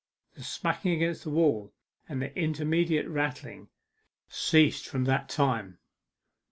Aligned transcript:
The 0.33 0.41
smacking 0.43 0.93
against 0.93 1.25
the 1.25 1.29
wall, 1.29 1.75
and 2.09 2.23
the 2.23 2.35
intermediate 2.35 3.07
rattling, 3.07 3.69
ceased 4.29 4.87
from 4.87 5.03
that 5.03 5.29
time. 5.29 5.77